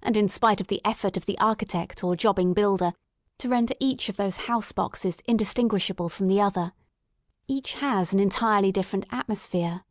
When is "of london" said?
7.90-8.18